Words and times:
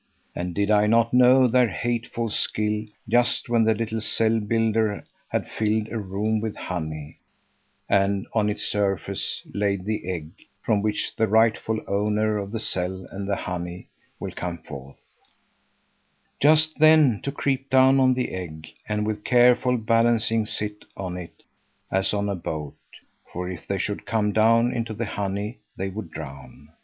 And 0.35 0.55
did 0.55 0.71
I 0.71 0.87
not 0.87 1.13
know 1.13 1.47
their 1.47 1.67
hateful 1.67 2.31
skill 2.31 2.85
just 3.07 3.49
when 3.49 3.65
the 3.65 3.75
little 3.75 4.01
cell 4.01 4.39
builder 4.39 5.05
has 5.29 5.47
filled 5.47 5.89
a 5.91 5.99
room 5.99 6.39
with 6.41 6.55
honey 6.57 7.19
and 7.87 8.25
on 8.33 8.49
its 8.49 8.63
surface 8.65 9.43
laid 9.53 9.85
the 9.85 10.09
egg 10.09 10.31
from 10.63 10.81
which 10.81 11.15
the 11.15 11.27
rightful 11.27 11.79
owner 11.85 12.39
of 12.39 12.51
the 12.51 12.59
cell 12.59 13.05
and 13.11 13.29
the 13.29 13.35
honey 13.35 13.89
will 14.19 14.31
come 14.31 14.57
forth, 14.63 15.21
just 16.39 16.79
then 16.79 17.21
to 17.21 17.31
creep 17.31 17.69
down 17.69 17.99
on 17.99 18.15
the 18.15 18.31
egg 18.33 18.69
and 18.89 19.05
with 19.05 19.23
careful 19.23 19.77
balancing 19.77 20.47
sit 20.47 20.83
on 20.97 21.15
it 21.15 21.43
as 21.91 22.11
on 22.11 22.27
a 22.27 22.33
boat; 22.33 22.75
for 23.31 23.47
if 23.47 23.67
they 23.67 23.77
should 23.77 24.07
come 24.07 24.33
down 24.33 24.73
into 24.73 24.95
the 24.95 25.05
honey, 25.05 25.59
they 25.77 25.89
would 25.89 26.09
drown. 26.09 26.69